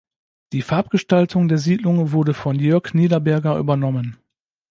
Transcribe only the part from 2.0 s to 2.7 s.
wurde von